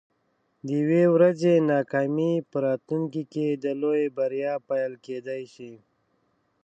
د 0.65 0.67
یوې 0.81 1.03
ورځې 1.15 1.53
ناکامي 1.71 2.33
په 2.49 2.57
راتلونکي 2.67 3.23
کې 3.33 3.47
د 3.63 3.65
لویې 3.81 4.07
بریا 4.17 4.53
پیل 4.67 4.93
کیدی 5.05 5.43
شي. 5.53 5.73